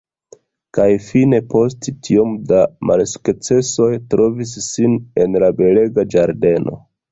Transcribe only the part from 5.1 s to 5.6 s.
en la